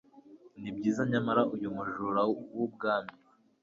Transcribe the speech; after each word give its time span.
nibyiza! 0.61 1.01
nyamara 1.11 1.41
uyu 1.55 1.67
mujura 1.75 2.21
w'ubwami 2.55 3.13